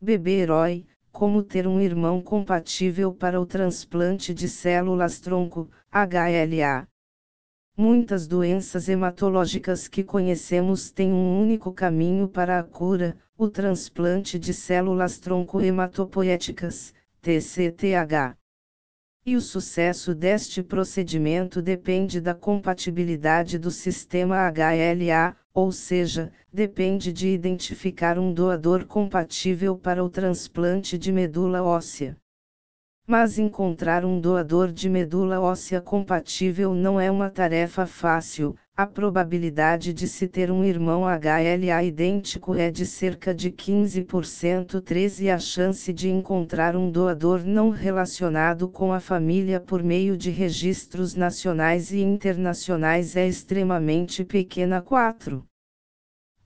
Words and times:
bebê 0.00 0.38
herói, 0.38 0.86
como 1.12 1.42
ter 1.42 1.66
um 1.66 1.80
irmão 1.80 2.22
compatível 2.22 3.12
para 3.12 3.40
o 3.40 3.44
transplante 3.44 4.32
de 4.32 4.48
células 4.48 5.20
tronco, 5.20 5.68
HLA. 5.92 6.88
Muitas 7.76 8.26
doenças 8.26 8.88
hematológicas 8.88 9.88
que 9.88 10.02
conhecemos 10.02 10.90
têm 10.90 11.12
um 11.12 11.40
único 11.40 11.72
caminho 11.72 12.28
para 12.28 12.58
a 12.58 12.62
cura, 12.62 13.16
o 13.36 13.48
transplante 13.48 14.38
de 14.38 14.54
células 14.54 15.18
tronco 15.18 15.60
hematopoéticas, 15.60 16.94
TCTH. 17.20 18.39
E 19.24 19.36
o 19.36 19.40
sucesso 19.40 20.14
deste 20.14 20.62
procedimento 20.62 21.60
depende 21.60 22.22
da 22.22 22.34
compatibilidade 22.34 23.58
do 23.58 23.70
sistema 23.70 24.48
HLA, 24.48 25.36
ou 25.52 25.70
seja, 25.70 26.32
depende 26.50 27.12
de 27.12 27.28
identificar 27.28 28.18
um 28.18 28.32
doador 28.32 28.86
compatível 28.86 29.76
para 29.76 30.02
o 30.02 30.08
transplante 30.08 30.96
de 30.96 31.12
medula 31.12 31.62
óssea. 31.62 32.16
Mas 33.06 33.38
encontrar 33.38 34.06
um 34.06 34.18
doador 34.18 34.72
de 34.72 34.88
medula 34.88 35.38
óssea 35.38 35.82
compatível 35.82 36.74
não 36.74 36.98
é 36.98 37.10
uma 37.10 37.28
tarefa 37.28 37.84
fácil, 37.84 38.56
a 38.80 38.86
probabilidade 38.86 39.92
de 39.92 40.08
se 40.08 40.26
ter 40.26 40.50
um 40.50 40.64
irmão 40.64 41.02
HLA 41.02 41.82
idêntico 41.84 42.54
é 42.54 42.70
de 42.70 42.86
cerca 42.86 43.34
de 43.34 43.50
15% 43.50 44.80
13 44.80 45.24
e 45.26 45.30
a 45.30 45.38
chance 45.38 45.92
de 45.92 46.08
encontrar 46.08 46.74
um 46.74 46.90
doador 46.90 47.44
não 47.44 47.68
relacionado 47.68 48.70
com 48.70 48.90
a 48.90 48.98
família 48.98 49.60
por 49.60 49.82
meio 49.82 50.16
de 50.16 50.30
registros 50.30 51.14
nacionais 51.14 51.92
e 51.92 52.00
internacionais 52.00 53.16
é 53.16 53.28
extremamente 53.28 54.24
pequena 54.24 54.80
4. 54.80 55.49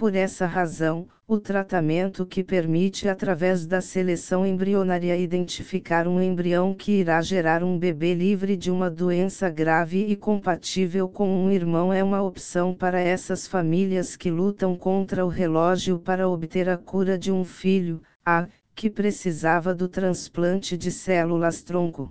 Por 0.00 0.16
essa 0.16 0.46
razão, 0.46 1.06
o 1.28 1.38
tratamento 1.38 2.24
que 2.24 2.42
permite 2.42 3.06
através 3.06 3.66
da 3.66 3.82
seleção 3.82 4.46
embrionária 4.46 5.14
identificar 5.14 6.08
um 6.08 6.22
embrião 6.22 6.72
que 6.72 6.92
irá 6.92 7.20
gerar 7.20 7.62
um 7.62 7.78
bebê 7.78 8.14
livre 8.14 8.56
de 8.56 8.70
uma 8.70 8.88
doença 8.88 9.50
grave 9.50 10.06
e 10.06 10.16
compatível 10.16 11.06
com 11.06 11.28
um 11.28 11.50
irmão 11.50 11.92
é 11.92 12.02
uma 12.02 12.22
opção 12.22 12.74
para 12.74 12.98
essas 12.98 13.46
famílias 13.46 14.16
que 14.16 14.30
lutam 14.30 14.74
contra 14.74 15.22
o 15.22 15.28
relógio 15.28 15.98
para 15.98 16.26
obter 16.26 16.70
a 16.70 16.78
cura 16.78 17.18
de 17.18 17.30
um 17.30 17.44
filho, 17.44 18.00
a, 18.24 18.48
que 18.74 18.88
precisava 18.88 19.74
do 19.74 19.86
transplante 19.86 20.78
de 20.78 20.90
células 20.90 21.62
tronco. 21.62 22.10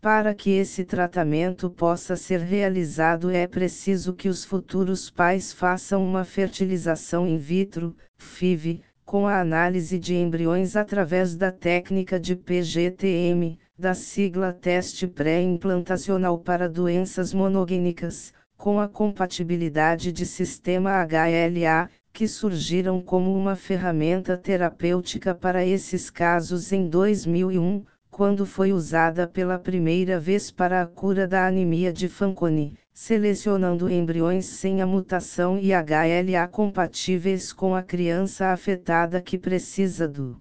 Para 0.00 0.32
que 0.32 0.50
esse 0.50 0.84
tratamento 0.84 1.68
possa 1.68 2.14
ser 2.14 2.38
realizado 2.38 3.30
é 3.30 3.48
preciso 3.48 4.14
que 4.14 4.28
os 4.28 4.44
futuros 4.44 5.10
pais 5.10 5.52
façam 5.52 6.06
uma 6.06 6.24
fertilização 6.24 7.26
in 7.26 7.36
vitro, 7.36 7.96
FIV, 8.16 8.80
com 9.04 9.26
a 9.26 9.40
análise 9.40 9.98
de 9.98 10.14
embriões 10.14 10.76
através 10.76 11.34
da 11.34 11.50
técnica 11.50 12.20
de 12.20 12.36
PGTM, 12.36 13.58
da 13.76 13.92
sigla 13.92 14.52
Teste 14.52 15.08
Pré-Implantacional 15.08 16.38
para 16.38 16.68
Doenças 16.68 17.34
Monogênicas, 17.34 18.32
com 18.56 18.78
a 18.78 18.86
compatibilidade 18.86 20.12
de 20.12 20.24
sistema 20.24 20.92
HLA, 21.04 21.90
que 22.12 22.28
surgiram 22.28 23.00
como 23.00 23.36
uma 23.36 23.56
ferramenta 23.56 24.36
terapêutica 24.36 25.34
para 25.34 25.66
esses 25.66 26.08
casos 26.08 26.70
em 26.70 26.88
2001 26.88 27.84
quando 28.18 28.44
foi 28.44 28.72
usada 28.72 29.28
pela 29.28 29.60
primeira 29.60 30.18
vez 30.18 30.50
para 30.50 30.82
a 30.82 30.86
cura 30.88 31.24
da 31.24 31.46
anemia 31.46 31.92
de 31.92 32.08
Fanconi, 32.08 32.76
selecionando 32.92 33.88
embriões 33.88 34.44
sem 34.44 34.82
a 34.82 34.86
mutação 34.88 35.56
e 35.56 35.70
HLA 35.72 36.48
compatíveis 36.50 37.52
com 37.52 37.76
a 37.76 37.80
criança 37.80 38.48
afetada 38.48 39.22
que 39.22 39.38
precisa 39.38 40.08
do 40.08 40.36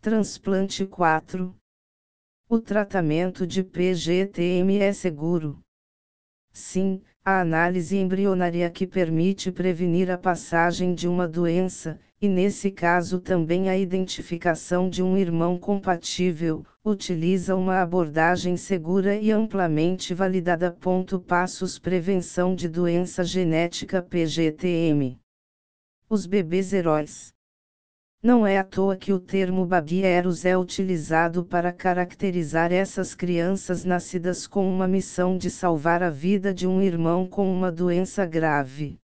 transplante 0.00 0.84
4. 0.84 1.54
O 2.48 2.58
tratamento 2.58 3.46
de 3.46 3.62
PGTM 3.62 4.78
é 4.78 4.92
seguro. 4.92 5.60
Sim, 6.52 7.00
a 7.24 7.40
análise 7.40 7.96
embrionária 7.96 8.68
que 8.68 8.88
permite 8.88 9.52
prevenir 9.52 10.10
a 10.10 10.18
passagem 10.18 10.96
de 10.96 11.06
uma 11.06 11.28
doença, 11.28 12.00
e 12.20 12.28
nesse 12.28 12.72
caso 12.72 13.20
também 13.20 13.70
a 13.70 13.78
identificação 13.78 14.90
de 14.90 15.00
um 15.00 15.16
irmão 15.16 15.56
compatível, 15.56 16.66
utiliza 16.84 17.54
uma 17.54 17.80
abordagem 17.80 18.56
segura 18.56 19.14
e 19.14 19.30
amplamente 19.30 20.12
validada. 20.12 20.76
Passos 21.26 21.78
Prevenção 21.78 22.56
de 22.56 22.68
Doença 22.68 23.22
Genética 23.22 24.02
PGTM. 24.02 25.16
Os 26.08 26.26
bebês 26.26 26.72
heróis. 26.72 27.32
Não 28.20 28.44
é 28.44 28.58
à 28.58 28.64
toa 28.64 28.96
que 28.96 29.12
o 29.12 29.20
termo 29.20 29.64
babieros 29.64 30.44
é 30.44 30.58
utilizado 30.58 31.44
para 31.44 31.72
caracterizar 31.72 32.72
essas 32.72 33.14
crianças 33.14 33.84
nascidas 33.84 34.48
com 34.48 34.68
uma 34.68 34.88
missão 34.88 35.38
de 35.38 35.50
salvar 35.50 36.02
a 36.02 36.10
vida 36.10 36.52
de 36.52 36.66
um 36.66 36.82
irmão 36.82 37.28
com 37.28 37.52
uma 37.52 37.70
doença 37.70 38.26
grave. 38.26 39.01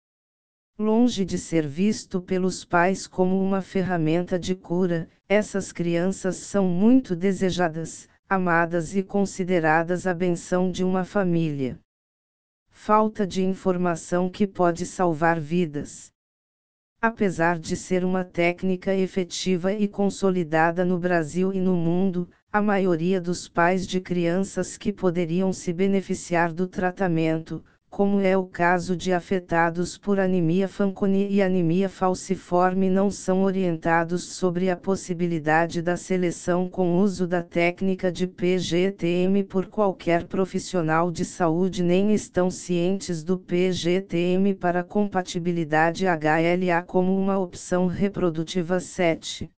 Longe 0.82 1.24
de 1.24 1.38
ser 1.38 1.64
visto 1.64 2.20
pelos 2.20 2.64
pais 2.64 3.06
como 3.06 3.40
uma 3.40 3.62
ferramenta 3.62 4.36
de 4.36 4.56
cura, 4.56 5.08
essas 5.28 5.70
crianças 5.70 6.34
são 6.34 6.66
muito 6.66 7.14
desejadas, 7.14 8.08
amadas 8.28 8.96
e 8.96 9.00
consideradas 9.00 10.08
a 10.08 10.12
benção 10.12 10.72
de 10.72 10.82
uma 10.82 11.04
família. 11.04 11.78
Falta 12.68 13.24
de 13.24 13.44
informação 13.44 14.28
que 14.28 14.44
pode 14.44 14.84
salvar 14.84 15.38
vidas. 15.38 16.10
Apesar 17.00 17.60
de 17.60 17.76
ser 17.76 18.04
uma 18.04 18.24
técnica 18.24 18.92
efetiva 18.92 19.72
e 19.72 19.86
consolidada 19.86 20.84
no 20.84 20.98
Brasil 20.98 21.52
e 21.52 21.60
no 21.60 21.76
mundo, 21.76 22.28
a 22.50 22.60
maioria 22.60 23.20
dos 23.20 23.48
pais 23.48 23.86
de 23.86 24.00
crianças 24.00 24.76
que 24.76 24.92
poderiam 24.92 25.52
se 25.52 25.72
beneficiar 25.72 26.52
do 26.52 26.66
tratamento, 26.66 27.64
como 27.92 28.20
é 28.20 28.34
o 28.34 28.46
caso 28.46 28.96
de 28.96 29.12
afetados 29.12 29.98
por 29.98 30.18
anemia 30.18 30.66
Fanconi 30.66 31.28
e 31.28 31.42
anemia 31.42 31.90
falciforme 31.90 32.88
não 32.88 33.10
são 33.10 33.42
orientados 33.42 34.32
sobre 34.32 34.70
a 34.70 34.76
possibilidade 34.78 35.82
da 35.82 35.94
seleção 35.94 36.70
com 36.70 36.96
uso 36.96 37.26
da 37.26 37.42
técnica 37.42 38.10
de 38.10 38.26
PGTM 38.26 39.44
por 39.44 39.66
qualquer 39.66 40.24
profissional 40.24 41.10
de 41.10 41.22
saúde 41.22 41.82
nem 41.82 42.14
estão 42.14 42.50
cientes 42.50 43.22
do 43.22 43.38
PGTM 43.38 44.54
para 44.54 44.82
compatibilidade 44.82 46.06
HLA 46.06 46.82
como 46.86 47.14
uma 47.14 47.38
opção 47.38 47.86
reprodutiva 47.86 48.80
7. 48.80 49.50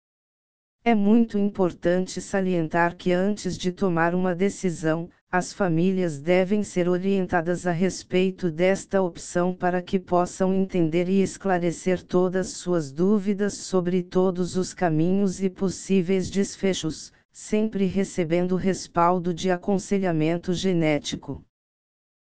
É 0.86 0.92
muito 0.92 1.38
importante 1.38 2.20
salientar 2.20 2.96
que 2.96 3.12
antes 3.12 3.56
de 3.56 3.70
tomar 3.70 4.12
uma 4.12 4.34
decisão, 4.34 5.08
as 5.36 5.52
famílias 5.52 6.20
devem 6.20 6.62
ser 6.62 6.88
orientadas 6.88 7.66
a 7.66 7.72
respeito 7.72 8.52
desta 8.52 9.02
opção 9.02 9.52
para 9.52 9.82
que 9.82 9.98
possam 9.98 10.54
entender 10.54 11.08
e 11.08 11.20
esclarecer 11.22 12.04
todas 12.04 12.50
suas 12.50 12.92
dúvidas 12.92 13.54
sobre 13.54 14.00
todos 14.04 14.56
os 14.56 14.72
caminhos 14.72 15.42
e 15.42 15.50
possíveis 15.50 16.30
desfechos, 16.30 17.12
sempre 17.32 17.84
recebendo 17.84 18.54
respaldo 18.54 19.34
de 19.34 19.50
aconselhamento 19.50 20.52
genético. 20.52 21.44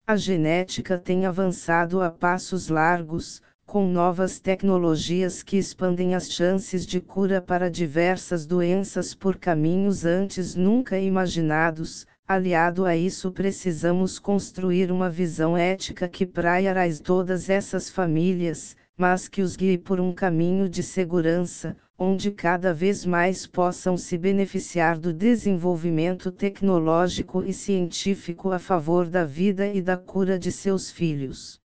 A 0.07 0.15
genética 0.15 0.97
tem 0.97 1.27
avançado 1.27 2.01
a 2.01 2.09
passos 2.09 2.69
largos, 2.69 3.39
com 3.67 3.87
novas 3.87 4.39
tecnologias 4.39 5.43
que 5.43 5.57
expandem 5.57 6.15
as 6.15 6.31
chances 6.31 6.83
de 6.87 6.99
cura 6.99 7.39
para 7.39 7.69
diversas 7.69 8.47
doenças 8.47 9.13
por 9.13 9.37
caminhos 9.37 10.05
antes 10.05 10.55
nunca 10.55 10.97
imaginados 10.97 12.07
Aliado 12.27 12.85
a 12.85 12.97
isso, 12.97 13.31
precisamos 13.31 14.17
construir 14.17 14.91
uma 14.91 15.11
visão 15.11 15.55
ética 15.55 16.07
que 16.07 16.25
praiarás 16.25 16.99
todas 16.99 17.51
essas 17.51 17.87
famílias, 17.87 18.75
mas 18.97 19.27
que 19.27 19.43
os 19.43 19.55
guie 19.55 19.77
por 19.77 19.99
um 19.99 20.11
caminho 20.11 20.67
de 20.67 20.81
segurança, 20.81 21.77
onde 21.99 22.31
cada 22.31 22.73
vez 22.73 23.05
mais 23.05 23.45
possam 23.45 23.95
se 23.95 24.17
beneficiar 24.17 24.97
do 24.97 25.13
desenvolvimento 25.13 26.31
tecnológico 26.31 27.43
e 27.43 27.53
científico 27.53 28.51
a 28.51 28.57
favor 28.57 29.07
da 29.07 29.23
vida 29.23 29.67
e 29.67 29.79
da 29.79 29.95
cura 29.95 30.39
de 30.39 30.51
seus 30.51 30.89
filhos. 30.89 31.61